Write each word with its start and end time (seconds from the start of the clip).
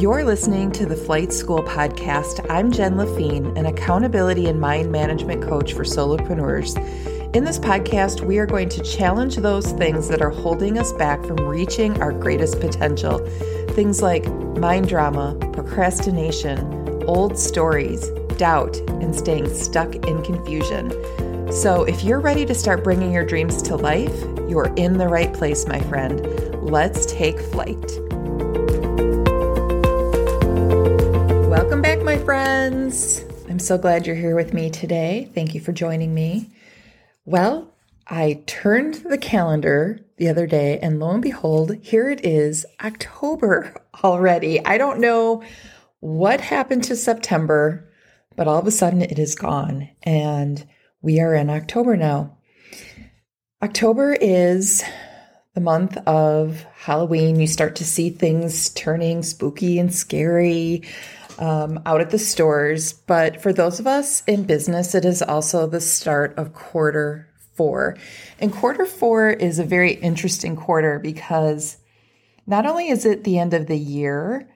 You're 0.00 0.24
listening 0.24 0.72
to 0.72 0.86
the 0.86 0.96
Flight 0.96 1.30
School 1.30 1.62
podcast. 1.62 2.46
I'm 2.48 2.72
Jen 2.72 2.94
Laffin, 2.94 3.54
an 3.58 3.66
accountability 3.66 4.46
and 4.46 4.58
mind 4.58 4.90
management 4.90 5.42
coach 5.42 5.74
for 5.74 5.84
solopreneurs. 5.84 6.74
In 7.36 7.44
this 7.44 7.58
podcast, 7.58 8.22
we 8.22 8.38
are 8.38 8.46
going 8.46 8.70
to 8.70 8.82
challenge 8.82 9.36
those 9.36 9.72
things 9.72 10.08
that 10.08 10.22
are 10.22 10.30
holding 10.30 10.78
us 10.78 10.94
back 10.94 11.22
from 11.26 11.36
reaching 11.36 12.00
our 12.00 12.12
greatest 12.12 12.60
potential. 12.60 13.18
Things 13.72 14.00
like 14.00 14.26
mind 14.56 14.88
drama, 14.88 15.36
procrastination, 15.52 17.04
old 17.06 17.38
stories, 17.38 18.08
doubt, 18.38 18.78
and 19.02 19.14
staying 19.14 19.52
stuck 19.52 19.94
in 19.94 20.22
confusion. 20.22 20.90
So, 21.52 21.84
if 21.84 22.02
you're 22.04 22.20
ready 22.20 22.46
to 22.46 22.54
start 22.54 22.82
bringing 22.82 23.12
your 23.12 23.26
dreams 23.26 23.60
to 23.64 23.76
life, 23.76 24.18
you're 24.48 24.72
in 24.76 24.96
the 24.96 25.08
right 25.08 25.30
place, 25.30 25.66
my 25.66 25.80
friend. 25.80 26.22
Let's 26.62 27.04
take 27.04 27.38
flight. 27.38 28.00
Friends. 32.24 33.24
I'm 33.48 33.58
so 33.58 33.78
glad 33.78 34.06
you're 34.06 34.14
here 34.14 34.36
with 34.36 34.52
me 34.52 34.68
today. 34.68 35.30
Thank 35.34 35.54
you 35.54 35.60
for 35.60 35.72
joining 35.72 36.14
me. 36.14 36.50
Well, 37.24 37.72
I 38.06 38.42
turned 38.46 38.94
the 38.94 39.16
calendar 39.16 40.00
the 40.16 40.28
other 40.28 40.46
day, 40.46 40.78
and 40.80 41.00
lo 41.00 41.10
and 41.10 41.22
behold, 41.22 41.76
here 41.80 42.10
it 42.10 42.24
is 42.24 42.66
October 42.84 43.74
already. 44.04 44.64
I 44.64 44.76
don't 44.76 45.00
know 45.00 45.42
what 46.00 46.40
happened 46.40 46.84
to 46.84 46.96
September, 46.96 47.90
but 48.36 48.46
all 48.46 48.58
of 48.58 48.66
a 48.66 48.70
sudden 48.70 49.02
it 49.02 49.18
is 49.18 49.34
gone, 49.34 49.88
and 50.02 50.66
we 51.00 51.20
are 51.20 51.34
in 51.34 51.48
October 51.48 51.96
now. 51.96 52.36
October 53.62 54.12
is 54.12 54.82
the 55.54 55.60
month 55.60 55.96
of 56.06 56.64
Halloween. 56.74 57.40
You 57.40 57.46
start 57.46 57.76
to 57.76 57.84
see 57.84 58.10
things 58.10 58.70
turning 58.70 59.22
spooky 59.22 59.78
and 59.78 59.92
scary 59.92 60.82
um, 61.40 61.80
out 61.86 62.00
at 62.00 62.10
the 62.10 62.18
stores. 62.18 62.92
But 62.92 63.40
for 63.42 63.52
those 63.52 63.80
of 63.80 63.86
us 63.86 64.22
in 64.26 64.44
business, 64.44 64.94
it 64.94 65.04
is 65.04 65.22
also 65.22 65.66
the 65.66 65.80
start 65.80 66.38
of 66.38 66.52
quarter 66.52 67.28
four. 67.54 67.96
And 68.38 68.52
quarter 68.52 68.86
four 68.86 69.30
is 69.30 69.58
a 69.58 69.64
very 69.64 69.94
interesting 69.94 70.56
quarter 70.56 70.98
because 70.98 71.78
not 72.46 72.66
only 72.66 72.88
is 72.88 73.04
it 73.04 73.24
the 73.24 73.38
end 73.38 73.54
of 73.54 73.66
the 73.66 73.78
year, 73.78 74.48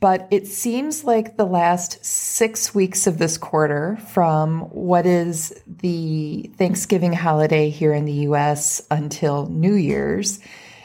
but 0.00 0.28
it 0.30 0.46
seems 0.46 1.04
like 1.04 1.38
the 1.38 1.46
last 1.46 2.04
six 2.04 2.74
weeks 2.74 3.06
of 3.06 3.16
this 3.16 3.38
quarter, 3.38 3.96
from 4.08 4.60
what 4.70 5.06
is 5.06 5.58
the 5.66 6.50
Thanksgiving 6.58 7.14
holiday 7.14 7.70
here 7.70 7.94
in 7.94 8.04
the 8.04 8.28
US 8.28 8.86
until 8.90 9.46
New 9.46 9.74
Year's, 9.74 10.40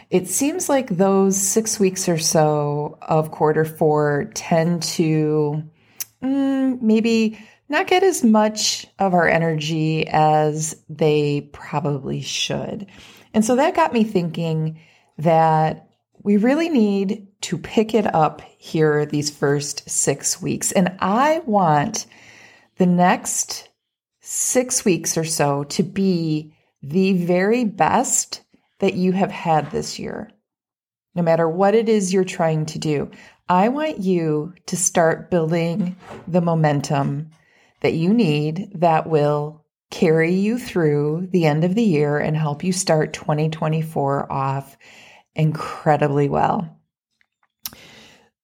it 0.10 0.28
seems 0.28 0.70
like 0.70 0.90
those 0.90 1.38
six 1.38 1.80
weeks 1.80 2.10
or 2.10 2.18
so 2.18 2.98
of 3.02 3.32
quarter 3.32 3.64
four 3.66 4.32
tend 4.34 4.82
to 4.82 5.64
mm, 6.24 6.82
maybe 6.82 7.40
not 7.70 7.88
get 7.88 8.02
as 8.02 8.24
much 8.24 8.88
of 8.98 9.14
our 9.14 9.28
energy 9.28 10.08
as 10.08 10.76
they 10.90 11.42
probably 11.54 12.22
should. 12.22 12.88
And 13.34 13.46
so 13.46 13.56
that 13.56 13.76
got 13.76 13.94
me 13.94 14.04
thinking 14.04 14.80
that 15.20 15.88
we 16.24 16.38
really 16.38 16.70
need 16.70 17.28
to 17.42 17.58
pick 17.58 17.94
it 17.94 18.14
up 18.14 18.42
here 18.58 19.06
these 19.06 19.30
first 19.30 19.88
six 19.88 20.42
weeks. 20.42 20.72
And 20.72 20.98
I 21.00 21.40
want 21.46 22.08
the 22.78 22.88
next 22.88 23.70
six 24.20 24.84
weeks 24.84 25.18
or 25.18 25.24
so 25.24 25.66
to 25.66 25.84
be 25.84 26.54
the 26.82 27.14
very 27.14 27.64
best 27.64 28.42
that 28.80 28.96
you 28.96 29.12
have 29.12 29.32
had 29.32 29.72
this 29.72 30.00
year, 30.00 30.32
no 31.16 31.22
matter 31.22 31.48
what 31.48 31.76
it 31.76 31.90
is 31.90 32.14
you're 32.14 32.24
trying 32.24 32.66
to 32.68 32.80
do. 32.80 33.10
I 33.48 33.70
want 33.70 34.00
you 34.00 34.54
to 34.68 34.78
start 34.78 35.32
building 35.32 35.96
the 36.28 36.42
momentum 36.42 37.32
that 37.82 37.94
you 37.94 38.14
need 38.14 38.72
that 38.76 39.08
will 39.08 39.66
carry 39.92 40.34
you 40.34 40.60
through 40.60 41.28
the 41.32 41.46
end 41.46 41.64
of 41.64 41.76
the 41.76 41.84
year 41.84 42.20
and 42.20 42.38
help 42.38 42.64
you 42.64 42.72
start 42.72 43.14
2024 43.14 44.32
off 44.32 44.78
incredibly 45.36 46.30
well. 46.30 46.78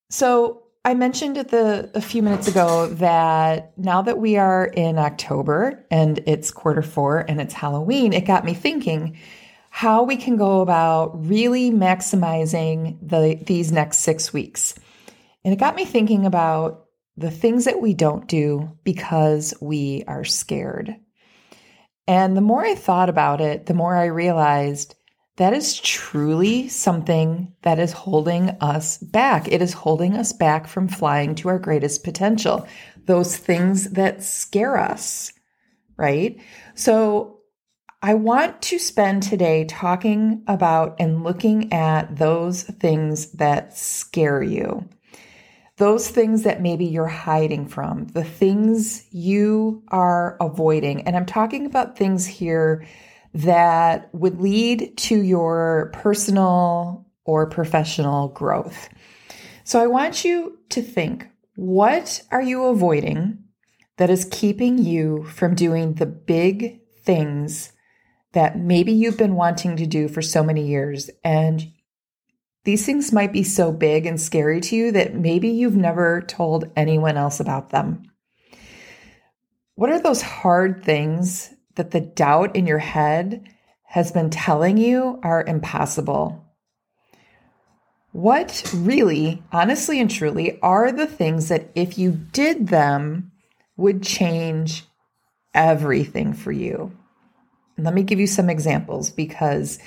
So, 0.10 0.62
I 0.86 0.94
mentioned 0.94 1.40
at 1.40 1.48
the 1.48 1.90
a 1.96 2.02
few 2.02 2.22
minutes 2.22 2.48
ago 2.48 2.88
that 2.88 3.76
now 3.76 4.04
that 4.04 4.20
we 4.20 4.38
are 4.38 4.66
in 4.68 5.00
October 5.00 5.84
and 5.90 6.20
it's 6.28 6.52
quarter 6.52 6.84
4 6.84 7.26
and 7.28 7.42
it's 7.42 7.56
Halloween, 7.56 8.14
it 8.14 8.26
got 8.26 8.46
me 8.46 8.54
thinking 8.54 9.18
how 9.76 10.04
we 10.04 10.16
can 10.16 10.38
go 10.38 10.62
about 10.62 11.28
really 11.28 11.70
maximizing 11.70 12.98
the, 13.02 13.38
these 13.46 13.74
next 13.74 13.98
six 13.98 14.32
weeks. 14.32 14.74
And 15.44 15.54
it 15.54 15.60
got 15.60 15.76
me 15.76 15.84
thinking 15.84 16.26
about 16.26 16.86
the 17.18 17.30
things 17.30 17.66
that 17.66 17.82
we 17.82 17.94
don't 17.94 18.26
do 18.26 18.72
because 18.86 19.54
we 19.60 20.06
are 20.08 20.24
scared. 20.24 20.96
And 22.08 22.38
the 22.38 22.42
more 22.42 22.64
I 22.64 22.76
thought 22.76 23.10
about 23.10 23.42
it, 23.42 23.66
the 23.66 23.74
more 23.74 23.98
I 23.98 24.06
realized 24.06 24.96
that 25.36 25.52
is 25.52 25.78
truly 25.78 26.70
something 26.70 27.54
that 27.64 27.78
is 27.78 27.92
holding 27.92 28.52
us 28.62 28.98
back. 29.00 29.50
It 29.52 29.62
is 29.62 29.74
holding 29.74 30.16
us 30.16 30.32
back 30.32 30.68
from 30.68 30.88
flying 30.88 31.36
to 31.36 31.50
our 31.50 31.60
greatest 31.60 32.06
potential. 32.06 32.66
Those 33.08 33.36
things 33.36 33.90
that 33.90 34.24
scare 34.24 34.78
us, 34.78 35.34
right? 35.98 36.40
So 36.76 37.35
I 38.06 38.14
want 38.14 38.62
to 38.62 38.78
spend 38.78 39.24
today 39.24 39.66
talking 39.66 40.44
about 40.46 40.96
and 41.00 41.24
looking 41.24 41.74
at 41.74 42.18
those 42.18 42.62
things 42.62 43.32
that 43.32 43.76
scare 43.76 44.44
you. 44.44 44.88
Those 45.78 46.08
things 46.08 46.44
that 46.44 46.62
maybe 46.62 46.86
you're 46.86 47.08
hiding 47.08 47.68
from, 47.68 48.06
the 48.10 48.24
things 48.24 49.08
you 49.12 49.82
are 49.88 50.38
avoiding. 50.40 51.02
And 51.08 51.16
I'm 51.16 51.26
talking 51.26 51.66
about 51.66 51.98
things 51.98 52.28
here 52.28 52.86
that 53.34 54.14
would 54.14 54.40
lead 54.40 54.96
to 54.98 55.20
your 55.24 55.90
personal 55.92 57.08
or 57.24 57.50
professional 57.50 58.28
growth. 58.28 58.88
So 59.64 59.82
I 59.82 59.88
want 59.88 60.24
you 60.24 60.60
to 60.70 60.84
think 60.84 61.28
what 61.56 62.22
are 62.30 62.44
you 62.44 62.66
avoiding 62.66 63.40
that 63.98 64.12
is 64.12 64.30
keeping 64.32 64.78
you 64.78 65.24
from 65.24 65.56
doing 65.56 65.96
the 65.96 66.06
big 66.06 66.82
things 67.04 67.72
that 68.36 68.60
maybe 68.60 68.92
you've 68.92 69.18
been 69.18 69.36
wanting 69.36 69.78
to 69.78 69.88
do 69.88 70.10
for 70.10 70.22
so 70.22 70.44
many 70.44 70.68
years. 70.68 71.10
And 71.24 71.72
these 72.66 72.86
things 72.86 73.14
might 73.14 73.32
be 73.32 73.44
so 73.44 73.72
big 73.72 74.06
and 74.06 74.20
scary 74.20 74.60
to 74.60 74.76
you 74.76 74.92
that 74.92 75.16
maybe 75.16 75.48
you've 75.48 75.78
never 75.78 76.22
told 76.22 76.70
anyone 76.76 77.16
else 77.16 77.40
about 77.40 77.70
them. 77.70 78.04
What 79.76 79.90
are 79.90 80.02
those 80.02 80.22
hard 80.22 80.84
things 80.84 81.50
that 81.76 81.92
the 81.92 82.02
doubt 82.02 82.58
in 82.58 82.68
your 82.68 82.80
head 82.80 83.48
has 83.84 84.12
been 84.12 84.30
telling 84.30 84.78
you 84.78 85.18
are 85.24 85.42
impossible? 85.42 86.46
What 88.12 88.70
really, 88.76 89.44
honestly 89.54 90.02
and 90.02 90.12
truly, 90.12 90.60
are 90.62 90.92
the 90.92 91.08
things 91.08 91.48
that 91.48 91.70
if 91.74 91.98
you 91.98 92.12
did 92.12 92.68
them 92.68 93.32
would 93.78 94.04
change 94.04 94.84
everything 95.54 96.34
for 96.34 96.52
you? 96.52 96.92
Let 97.78 97.94
me 97.94 98.04
give 98.04 98.20
you 98.20 98.28
some 98.28 98.50
examples 98.50 99.10
because 99.10 99.80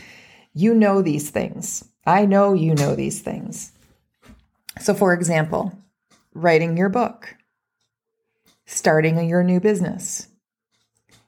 you 0.53 0.75
know 0.75 1.03
these 1.03 1.31
things. 1.31 1.84
I 2.06 2.26
know 2.26 2.53
you 2.53 2.75
know 2.75 2.94
these 2.94 3.21
things. 3.21 3.72
So, 4.81 4.94
for 4.94 5.12
example, 5.12 5.72
writing 6.34 6.77
your 6.77 6.88
book, 6.88 7.34
starting 8.66 9.19
your 9.28 9.43
new 9.43 9.60
business, 9.60 10.28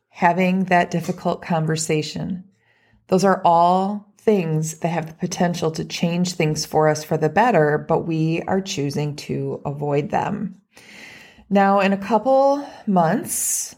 having 0.09 0.65
that 0.65 0.91
difficult 0.91 1.43
conversation. 1.43 2.45
Those 3.09 3.25
are 3.25 3.41
all 3.45 4.07
things 4.19 4.79
that 4.79 4.89
have 4.89 5.07
the 5.07 5.15
potential 5.15 5.71
to 5.73 5.85
change 5.85 6.35
things 6.35 6.67
for 6.67 6.89
us 6.89 7.03
for 7.03 7.17
the 7.17 7.31
better, 7.31 7.79
but 7.79 8.07
we 8.07 8.43
are 8.43 8.61
choosing 8.61 9.17
to 9.17 9.63
avoid 9.65 10.11
them. 10.11 10.61
Now, 11.49 11.81
in 11.81 11.93
a 11.93 11.99
couple 11.99 12.65
months, 12.87 13.75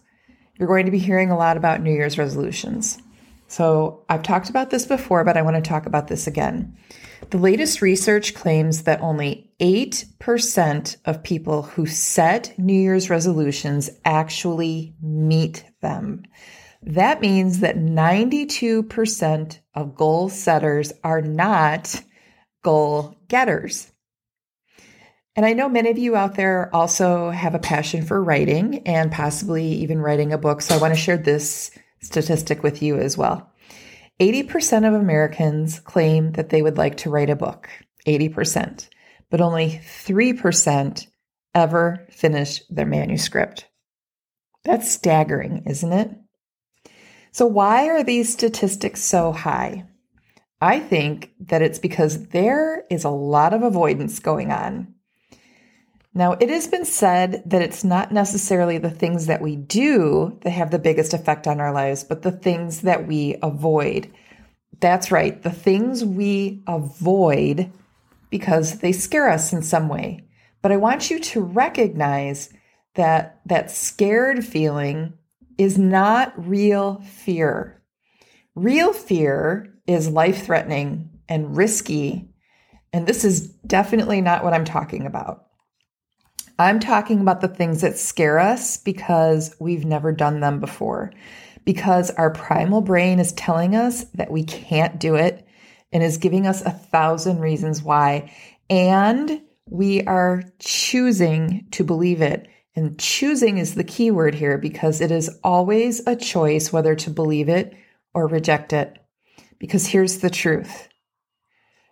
you're 0.59 0.69
going 0.69 0.87
to 0.87 0.93
be 0.93 0.99
hearing 0.99 1.31
a 1.31 1.37
lot 1.37 1.57
about 1.57 1.81
New 1.81 1.93
Year's 1.93 2.19
resolutions. 2.19 2.99
So 3.49 4.05
I've 4.09 4.23
talked 4.23 4.49
about 4.49 4.71
this 4.71 4.87
before, 4.87 5.25
but 5.25 5.37
I 5.37 5.43
want 5.43 5.57
to 5.57 5.69
talk 5.69 5.85
about 5.87 6.09
this 6.09 6.27
again. 6.27 6.75
The 7.31 7.39
latest 7.39 7.83
research 7.83 8.35
claims 8.35 8.83
that 8.83 9.01
only 9.01 9.51
8% 9.61 10.97
of 11.05 11.23
people 11.23 11.63
who 11.63 11.87
set 11.87 12.59
New 12.59 12.73
Year's 12.73 13.11
resolutions 13.11 13.91
actually 14.05 14.95
meet 15.03 15.65
them. 15.83 16.25
That 16.83 17.21
means 17.21 17.61
that 17.61 17.77
92% 17.77 19.59
of 19.75 19.95
goal 19.95 20.29
setters 20.31 20.93
are 21.05 21.21
not 21.21 22.03
goal 22.63 23.17
getters. 23.29 23.92
And 25.35 25.47
I 25.47 25.55
know 25.55 25.69
many 25.69 25.91
of 25.91 25.99
you 25.99 26.15
out 26.15 26.35
there 26.35 26.75
also 26.75 27.31
have 27.31 27.55
a 27.55 27.59
passion 27.59 28.05
for 28.05 28.23
writing 28.23 28.87
and 28.87 29.11
possibly 29.11 29.67
even 29.67 30.01
writing 30.01 30.33
a 30.33 30.39
book. 30.39 30.61
So 30.61 30.75
I 30.75 30.79
want 30.79 30.95
to 30.95 31.01
share 31.01 31.17
this 31.17 31.71
statistic 32.03 32.63
with 32.63 32.83
you 32.83 32.99
as 32.99 33.17
well. 33.17 33.51
80% 34.21 34.87
of 34.87 34.95
Americans 34.95 35.81
claim 35.81 36.33
that 36.33 36.51
they 36.51 36.61
would 36.61 36.77
like 36.77 36.99
to 36.99 37.11
write 37.11 37.31
a 37.31 37.37
book. 37.37 37.69
80%. 38.07 38.89
but 39.31 39.41
only 39.41 39.81
3% 40.05 41.07
ever 41.55 42.07
finish 42.11 42.63
their 42.69 42.85
manuscript. 42.85 43.67
That's 44.65 44.91
staggering, 44.91 45.65
isn't 45.67 45.93
it? 45.93 46.11
So, 47.33 47.47
why 47.47 47.89
are 47.89 48.05
these 48.05 48.31
statistics 48.31 49.03
so 49.03 49.33
high? 49.33 49.87
I 50.61 50.81
think 50.81 51.33
that 51.41 51.63
it's 51.63 51.79
because 51.79 52.29
there 52.29 52.85
is 52.91 53.05
a 53.05 53.11
lot 53.11 53.55
of 53.55 53.63
avoidance 53.63 54.19
going 54.19 54.53
on. 54.53 54.95
Now, 56.15 56.33
it 56.33 56.51
has 56.51 56.67
been 56.67 56.85
said 56.85 57.43
that 57.47 57.63
it's 57.63 57.85
not 57.85 58.13
necessarily 58.13 58.77
the 58.77 58.91
things 58.91 59.27
that 59.27 59.41
we 59.41 59.57
do 59.57 60.39
that 60.43 60.51
have 60.51 60.71
the 60.71 60.79
biggest 60.79 61.15
effect 61.15 61.47
on 61.47 61.59
our 61.59 61.73
lives, 61.73 62.05
but 62.05 62.23
the 62.23 62.33
things 62.33 62.83
that 62.83 63.07
we 63.07 63.37
avoid. 63.43 64.13
That's 64.81 65.11
right, 65.11 65.43
the 65.43 65.51
things 65.51 66.05
we 66.05 66.63
avoid 66.67 67.71
because 68.29 68.81
they 68.81 68.93
scare 68.93 69.29
us 69.29 69.53
in 69.53 69.63
some 69.63 69.89
way. 69.89 70.27
But 70.61 70.73
I 70.73 70.77
want 70.77 71.11
you 71.11 71.19
to 71.19 71.41
recognize 71.41 72.53
that 72.95 73.41
that 73.47 73.71
scared 73.71 74.45
feeling 74.45 75.15
is 75.57 75.79
not 75.79 76.33
real 76.37 77.01
fear. 77.01 77.83
Real 78.55 78.93
fear 78.93 79.75
is 79.87 80.09
life 80.09 80.45
threatening 80.45 81.11
and 81.29 81.57
risky. 81.57 82.29
And 82.93 83.07
this 83.07 83.25
is 83.25 83.49
definitely 83.67 84.21
not 84.21 84.45
what 84.45 84.53
I'm 84.53 84.65
talking 84.65 85.07
about. 85.07 85.47
I'm 86.59 86.81
talking 86.81 87.21
about 87.21 87.41
the 87.41 87.49
things 87.49 87.81
that 87.81 87.99
scare 87.99 88.39
us 88.39 88.77
because 88.77 89.55
we've 89.59 89.85
never 89.85 90.13
done 90.13 90.41
them 90.41 90.61
before, 90.61 91.13
because 91.65 92.11
our 92.11 92.31
primal 92.31 92.81
brain 92.81 93.19
is 93.19 93.33
telling 93.33 93.75
us 93.75 94.05
that 94.15 94.31
we 94.31 94.45
can't 94.45 94.99
do 94.99 95.15
it 95.15 95.47
and 95.93 96.03
is 96.03 96.19
giving 96.19 96.47
us 96.47 96.63
a 96.63 96.71
thousand 96.71 97.41
reasons 97.41 97.83
why. 97.83 98.33
And 98.71 99.43
we 99.69 100.03
are 100.05 100.43
choosing 100.59 101.67
to 101.73 101.85
believe 101.85 102.21
it. 102.21 102.49
And 102.75 102.99
choosing 102.99 103.59
is 103.59 103.75
the 103.75 103.85
key 103.85 104.11
word 104.11 104.35
here 104.35 104.57
because 104.59 105.01
it 105.01 105.11
is 105.11 105.31
always 105.45 106.07
a 106.07 106.17
choice 106.17 106.73
whether 106.73 106.95
to 106.97 107.11
believe 107.11 107.49
it 107.49 107.75
or 108.15 108.27
reject 108.27 108.73
it. 108.73 108.99
Because 109.59 109.87
here's 109.87 110.19
the 110.19 110.31
truth 110.31 110.89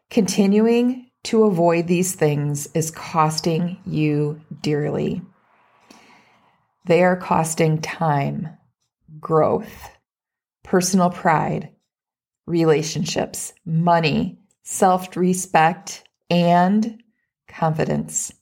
continuing 0.09 1.10
to 1.25 1.45
avoid 1.45 1.87
these 1.87 2.15
things 2.15 2.69
is 2.75 2.91
costing 2.91 3.79
you 3.85 4.41
dearly. 4.63 5.23
They 6.87 7.03
are 7.03 7.17
costing 7.17 7.81
time, 7.81 8.49
growth, 9.21 9.91
personal 10.63 11.11
pride, 11.11 11.71
relationships, 12.47 13.53
money, 13.65 14.39
self 14.63 15.17
respect, 15.17 16.05
and 16.31 17.03
confidence. 17.49 18.33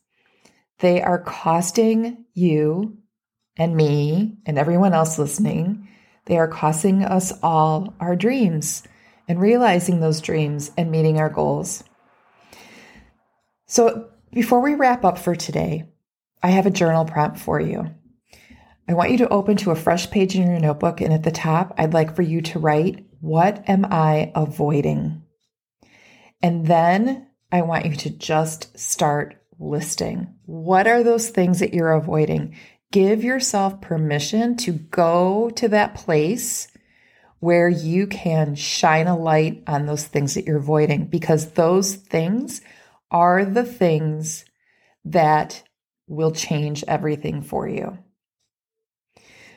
They 0.79 1.01
are 1.01 1.21
costing 1.21 2.25
you 2.33 2.97
and 3.57 3.75
me 3.75 4.37
and 4.45 4.57
everyone 4.57 4.93
else 4.93 5.19
listening, 5.19 5.87
they 6.25 6.37
are 6.37 6.47
costing 6.47 7.03
us 7.03 7.33
all 7.43 7.93
our 7.99 8.15
dreams 8.15 8.83
and 9.27 9.39
realizing 9.39 9.99
those 9.99 10.21
dreams 10.21 10.71
and 10.77 10.89
meeting 10.89 11.19
our 11.19 11.29
goals. 11.29 11.83
So, 13.71 14.09
before 14.33 14.61
we 14.61 14.73
wrap 14.73 15.05
up 15.05 15.19
for 15.19 15.35
today, 15.35 15.85
I 16.41 16.49
have 16.49 16.65
a 16.65 16.71
journal 16.71 17.05
prompt 17.05 17.37
for 17.37 17.59
you. 17.59 17.91
I 18.87 18.95
want 18.95 19.11
you 19.11 19.19
to 19.19 19.29
open 19.29 19.57
to 19.57 19.69
a 19.69 19.75
fresh 19.75 20.09
page 20.09 20.35
in 20.35 20.49
your 20.49 20.59
notebook, 20.59 21.01
and 21.01 21.13
at 21.13 21.21
the 21.21 21.29
top, 21.29 21.75
I'd 21.77 21.93
like 21.93 22.15
for 22.15 22.23
you 22.23 22.41
to 22.41 22.57
write, 22.57 23.05
What 23.21 23.63
am 23.69 23.85
I 23.85 24.31
avoiding? 24.33 25.21
And 26.41 26.65
then 26.65 27.27
I 27.51 27.61
want 27.61 27.85
you 27.85 27.95
to 27.95 28.09
just 28.09 28.75
start 28.75 29.35
listing. 29.59 30.33
What 30.47 30.87
are 30.87 31.03
those 31.03 31.29
things 31.29 31.59
that 31.59 31.75
you're 31.75 31.91
avoiding? 31.91 32.55
Give 32.91 33.23
yourself 33.23 33.81
permission 33.81 34.57
to 34.57 34.71
go 34.71 35.51
to 35.51 35.67
that 35.67 35.93
place 35.93 36.69
where 37.39 37.69
you 37.69 38.07
can 38.07 38.55
shine 38.55 39.05
a 39.05 39.15
light 39.15 39.61
on 39.67 39.85
those 39.85 40.07
things 40.07 40.33
that 40.33 40.45
you're 40.47 40.57
avoiding 40.57 41.05
because 41.05 41.51
those 41.51 41.93
things 41.93 42.61
are 43.11 43.45
the 43.45 43.65
things 43.65 44.45
that 45.05 45.63
will 46.07 46.31
change 46.31 46.83
everything 46.87 47.41
for 47.41 47.67
you. 47.67 47.97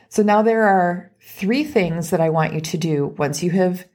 So 0.09 0.21
now 0.21 0.43
there 0.43 0.63
are 0.63 1.11
three 1.21 1.63
things 1.63 2.11
that 2.11 2.21
I 2.21 2.29
want 2.29 2.53
you 2.53 2.61
to 2.61 2.77
do 2.77 3.07
once 3.17 3.41
you 3.41 3.51
have 3.51 3.85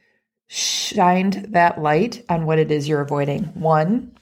shined 0.48 1.48
that 1.50 1.80
light 1.80 2.24
on 2.28 2.46
what 2.46 2.58
it 2.58 2.70
is 2.70 2.88
you're 2.88 3.00
avoiding. 3.00 3.44
One, 3.54 4.16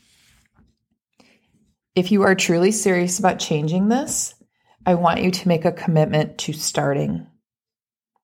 if 1.95 2.13
you 2.13 2.23
are 2.23 2.35
truly 2.35 2.73
serious 2.73 3.19
about 3.19 3.39
changing 3.39 3.89
this, 3.89 4.35
I 4.85 4.95
want 4.95 5.23
you 5.23 5.31
to 5.31 5.49
make 5.49 5.65
a 5.65 5.73
commitment 5.73 6.37
to 6.39 6.53
starting. 6.53 7.27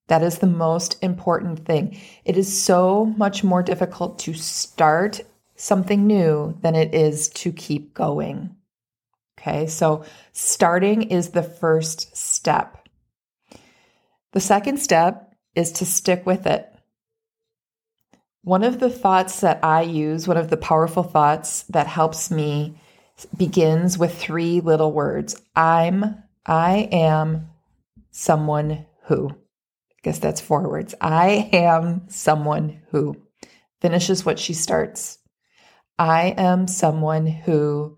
That 0.08 0.22
is 0.22 0.38
the 0.38 0.46
most 0.46 1.02
important 1.02 1.64
thing. 1.64 1.98
It 2.24 2.36
is 2.36 2.62
so 2.62 3.06
much 3.16 3.42
more 3.42 3.62
difficult 3.62 4.18
to 4.20 4.34
start 4.34 5.22
something 5.62 6.08
new 6.08 6.58
than 6.60 6.74
it 6.74 6.92
is 6.92 7.28
to 7.28 7.52
keep 7.52 7.94
going. 7.94 8.56
Okay, 9.38 9.68
so 9.68 10.04
starting 10.32 11.02
is 11.02 11.30
the 11.30 11.42
first 11.42 12.16
step. 12.16 12.88
The 14.32 14.40
second 14.40 14.78
step 14.78 15.34
is 15.54 15.70
to 15.72 15.86
stick 15.86 16.26
with 16.26 16.46
it. 16.46 16.68
One 18.42 18.64
of 18.64 18.80
the 18.80 18.90
thoughts 18.90 19.40
that 19.40 19.60
I 19.62 19.82
use, 19.82 20.26
one 20.26 20.36
of 20.36 20.50
the 20.50 20.56
powerful 20.56 21.04
thoughts 21.04 21.62
that 21.64 21.86
helps 21.86 22.28
me 22.28 22.80
begins 23.36 23.96
with 23.96 24.18
three 24.18 24.60
little 24.60 24.90
words. 24.90 25.40
I'm, 25.54 26.24
I 26.44 26.88
am 26.90 27.50
someone 28.10 28.86
who. 29.04 29.30
I 29.30 30.00
guess 30.02 30.18
that's 30.18 30.40
four 30.40 30.68
words. 30.68 30.96
I 31.00 31.48
am 31.52 32.08
someone 32.08 32.82
who 32.90 33.16
finishes 33.80 34.26
what 34.26 34.40
she 34.40 34.54
starts. 34.54 35.18
I 36.02 36.34
am 36.36 36.66
someone 36.66 37.28
who 37.28 37.96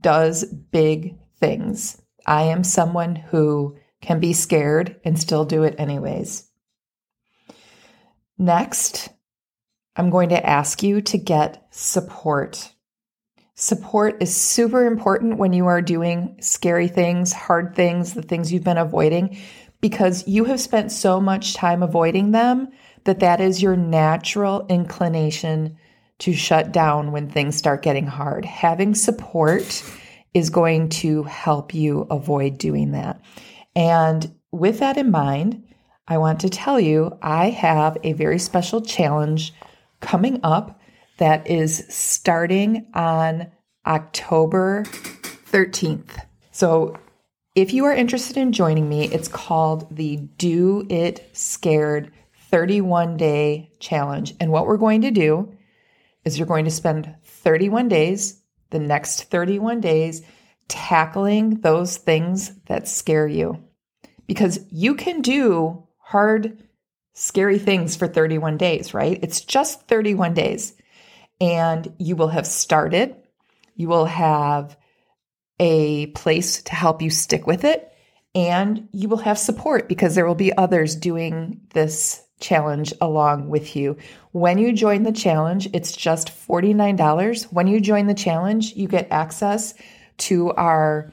does 0.00 0.46
big 0.46 1.18
things. 1.38 2.00
I 2.26 2.44
am 2.44 2.64
someone 2.64 3.16
who 3.16 3.76
can 4.00 4.18
be 4.18 4.32
scared 4.32 4.98
and 5.04 5.20
still 5.20 5.44
do 5.44 5.62
it 5.64 5.74
anyways. 5.76 6.48
Next, 8.38 9.10
I'm 9.94 10.08
going 10.08 10.30
to 10.30 10.46
ask 10.46 10.82
you 10.82 11.02
to 11.02 11.18
get 11.18 11.66
support. 11.68 12.72
Support 13.56 14.22
is 14.22 14.34
super 14.34 14.86
important 14.86 15.36
when 15.36 15.52
you 15.52 15.66
are 15.66 15.82
doing 15.82 16.38
scary 16.40 16.88
things, 16.88 17.34
hard 17.34 17.74
things, 17.74 18.14
the 18.14 18.22
things 18.22 18.50
you've 18.50 18.64
been 18.64 18.78
avoiding, 18.78 19.36
because 19.82 20.26
you 20.26 20.44
have 20.44 20.62
spent 20.62 20.92
so 20.92 21.20
much 21.20 21.52
time 21.52 21.82
avoiding 21.82 22.30
them 22.30 22.68
that 23.04 23.20
that 23.20 23.42
is 23.42 23.60
your 23.60 23.76
natural 23.76 24.64
inclination 24.70 25.76
to 26.18 26.32
shut 26.32 26.72
down 26.72 27.12
when 27.12 27.28
things 27.28 27.56
start 27.56 27.82
getting 27.82 28.06
hard. 28.06 28.44
Having 28.44 28.94
support 28.94 29.82
is 30.34 30.50
going 30.50 30.88
to 30.88 31.22
help 31.24 31.74
you 31.74 32.06
avoid 32.10 32.58
doing 32.58 32.92
that. 32.92 33.20
And 33.74 34.34
with 34.50 34.80
that 34.80 34.96
in 34.96 35.10
mind, 35.10 35.64
I 36.06 36.18
want 36.18 36.40
to 36.40 36.48
tell 36.48 36.80
you 36.80 37.16
I 37.22 37.50
have 37.50 37.98
a 38.02 38.14
very 38.14 38.38
special 38.38 38.80
challenge 38.80 39.52
coming 40.00 40.40
up 40.42 40.80
that 41.18 41.46
is 41.46 41.84
starting 41.88 42.86
on 42.94 43.50
October 43.86 44.84
13th. 45.50 46.24
So 46.50 46.98
if 47.54 47.72
you 47.72 47.84
are 47.84 47.94
interested 47.94 48.36
in 48.36 48.52
joining 48.52 48.88
me, 48.88 49.06
it's 49.06 49.28
called 49.28 49.94
the 49.94 50.16
Do 50.16 50.86
It 50.88 51.28
Scared 51.32 52.12
31 52.50 53.16
Day 53.16 53.72
Challenge. 53.80 54.34
And 54.40 54.50
what 54.50 54.66
we're 54.66 54.76
going 54.76 55.02
to 55.02 55.10
do 55.10 55.52
is 56.28 56.38
you're 56.38 56.46
going 56.46 56.66
to 56.66 56.70
spend 56.70 57.14
31 57.24 57.88
days, 57.88 58.40
the 58.70 58.78
next 58.78 59.24
31 59.24 59.80
days, 59.80 60.22
tackling 60.68 61.60
those 61.60 61.96
things 61.96 62.52
that 62.66 62.86
scare 62.86 63.26
you. 63.26 63.64
Because 64.26 64.60
you 64.70 64.94
can 64.94 65.22
do 65.22 65.86
hard, 65.98 66.62
scary 67.14 67.58
things 67.58 67.96
for 67.96 68.06
31 68.06 68.58
days, 68.58 68.92
right? 68.92 69.18
It's 69.22 69.40
just 69.40 69.88
31 69.88 70.34
days 70.34 70.74
and 71.40 71.92
you 71.98 72.16
will 72.16 72.28
have 72.28 72.46
started. 72.46 73.16
You 73.74 73.88
will 73.88 74.06
have 74.06 74.76
a 75.60 76.06
place 76.08 76.62
to 76.64 76.74
help 76.74 77.02
you 77.02 77.10
stick 77.10 77.46
with 77.46 77.64
it, 77.64 77.92
and 78.34 78.88
you 78.92 79.08
will 79.08 79.18
have 79.18 79.38
support 79.38 79.88
because 79.88 80.14
there 80.14 80.26
will 80.26 80.34
be 80.34 80.56
others 80.56 80.96
doing 80.96 81.60
this 81.74 82.22
challenge 82.40 82.92
along 83.00 83.48
with 83.48 83.74
you. 83.76 83.96
When 84.32 84.58
you 84.58 84.72
join 84.72 85.02
the 85.02 85.12
challenge, 85.12 85.68
it's 85.72 85.92
just 85.96 86.28
$49. 86.28 87.44
When 87.52 87.66
you 87.66 87.80
join 87.80 88.06
the 88.06 88.14
challenge, 88.14 88.74
you 88.74 88.88
get 88.88 89.08
access 89.10 89.74
to 90.18 90.52
our 90.52 91.12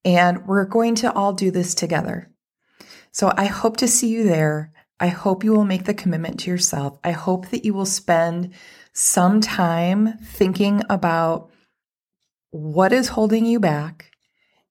and 0.04 0.46
we're 0.46 0.66
going 0.66 0.94
to 0.96 1.12
all 1.12 1.32
do 1.32 1.50
this 1.50 1.74
together. 1.74 2.30
So 3.10 3.32
I 3.36 3.46
hope 3.46 3.78
to 3.78 3.88
see 3.88 4.08
you 4.08 4.24
there. 4.24 4.72
I 5.00 5.08
hope 5.08 5.44
you 5.44 5.52
will 5.52 5.64
make 5.64 5.84
the 5.84 5.94
commitment 5.94 6.40
to 6.40 6.50
yourself. 6.50 6.98
I 7.02 7.10
hope 7.10 7.48
that 7.48 7.64
you 7.64 7.74
will 7.74 7.86
spend 7.86 8.54
some 8.92 9.40
time 9.40 10.18
thinking 10.18 10.82
about 10.88 11.50
what 12.50 12.92
is 12.92 13.08
holding 13.08 13.46
you 13.46 13.58
back 13.60 14.10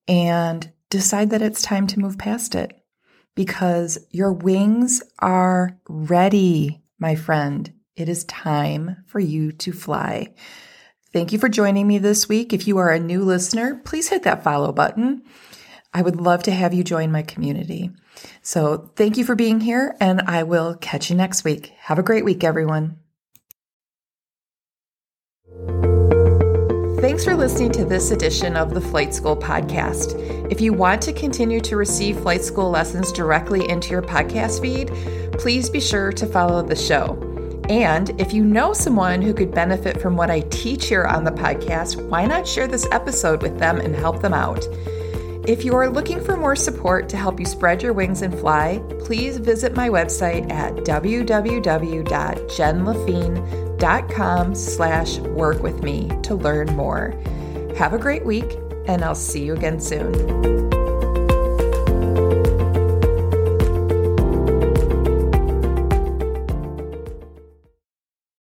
and 0.08 0.72
decide 0.90 1.32
that 1.32 1.42
it's 1.42 1.62
time 1.62 1.88
to 1.88 2.00
move 2.00 2.18
past 2.18 2.54
it 2.54 2.81
because 3.36 3.98
your 4.10 4.34
wings 4.34 5.02
are 5.20 5.78
ready, 5.88 6.82
my 7.00 7.16
friend. 7.16 7.72
It 7.96 8.10
is 8.10 8.24
time 8.26 9.04
for 9.08 9.20
you 9.20 9.52
to 9.54 9.72
fly. 9.72 10.34
Thank 11.14 11.34
you 11.34 11.40
for 11.40 11.50
joining 11.50 11.88
me 11.88 11.98
this 11.98 12.30
week. 12.30 12.54
If 12.54 12.68
you 12.68 12.78
are 12.78 12.90
a 12.90 13.00
new 13.00 13.24
listener, 13.24 13.82
please 13.84 14.10
hit 14.10 14.24
that 14.24 14.44
follow 14.44 14.72
button. 14.72 15.24
I 15.94 16.02
would 16.02 16.22
love 16.22 16.44
to 16.44 16.52
have 16.52 16.74
you 16.74 16.86
join 16.86 17.12
my 17.12 17.22
community. 17.22 17.92
So 18.42 18.92
thank 18.96 19.18
you 19.18 19.26
for 19.26 19.36
being 19.36 19.60
here, 19.60 19.96
and 20.00 20.22
I 20.22 20.44
will 20.44 20.76
catch 20.76 21.10
you 21.10 21.18
next 21.18 21.44
week. 21.44 21.74
Have 21.80 22.00
a 22.00 22.04
great 22.04 22.24
week, 22.24 22.46
everyone. 22.46 23.01
Thanks 27.02 27.26
for 27.26 27.36
listening 27.36 27.72
to 27.72 27.84
this 27.84 28.12
edition 28.12 28.56
of 28.56 28.76
the 28.76 28.80
Flight 28.80 29.12
School 29.12 29.36
Podcast. 29.36 30.14
If 30.52 30.62
you 30.62 30.72
want 30.72 31.02
to 31.02 31.12
continue 31.12 31.60
to 31.62 31.76
receive 31.76 32.20
flight 32.20 32.44
school 32.44 32.70
lessons 32.70 33.12
directly 33.12 33.68
into 33.68 33.90
your 33.90 34.04
podcast 34.04 34.62
feed, 34.62 34.92
please 35.40 35.68
be 35.68 35.80
sure 35.80 36.12
to 36.12 36.28
follow 36.28 36.62
the 36.62 36.76
show. 36.76 37.18
And 37.70 38.12
if 38.22 38.34
you 38.34 38.46
know 38.46 38.74
someone 38.74 39.24
who 39.24 39.34
could 39.34 39.52
benefit 39.52 40.00
from 40.00 40.16
what 40.16 40.30
I 40.30 40.42
teach 40.52 40.90
here 40.90 41.06
on 41.06 41.24
the 41.24 41.32
podcast, 41.32 42.08
why 42.08 42.28
not 42.28 42.48
share 42.48 42.68
this 42.68 42.88
episode 42.92 43.42
with 43.42 43.58
them 43.58 43.80
and 43.80 43.96
help 43.96 44.22
them 44.22 44.36
out? 44.36 44.64
If 45.48 45.66
you 45.66 45.74
are 45.74 45.90
looking 45.90 46.24
for 46.24 46.38
more 46.38 46.56
support 46.56 47.10
to 47.10 47.18
help 47.18 47.40
you 47.40 47.48
spread 47.48 47.82
your 47.82 47.94
wings 47.94 48.22
and 48.22 48.40
fly, 48.40 48.80
please 49.00 49.38
visit 49.38 49.76
my 49.76 49.90
website 49.90 50.52
at 50.52 50.76
www.jenlaffin.com 50.76 53.71
slash 54.56 55.18
work 55.20 55.64
with 55.64 55.82
me 55.82 56.08
to 56.22 56.36
learn 56.36 56.68
more. 56.76 57.16
Have 57.78 57.94
a 57.94 57.98
great 57.98 58.24
week, 58.24 58.58
and 58.86 59.04
I'll 59.04 59.16
see 59.16 59.44
you 59.44 59.54
again 59.54 59.80
soon. 59.80 60.70